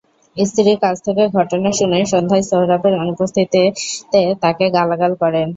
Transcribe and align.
স্ত্রীর 0.37 0.77
কাছ 0.83 0.95
থেকে 1.05 1.23
ঘটনা 1.37 1.69
শুনে 1.79 1.99
সন্ধ্যায় 2.11 2.45
সোহরাবের 2.49 2.93
অনুপস্থিতিতে 3.01 3.61
তাঁকে 4.41 4.65
গালাগাল 4.75 5.13
করেন। 5.21 5.47